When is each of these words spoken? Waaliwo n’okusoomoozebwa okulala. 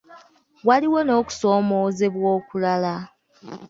Waaliwo 0.67 0.99
n’okusoomoozebwa 1.03 2.27
okulala. 2.37 2.95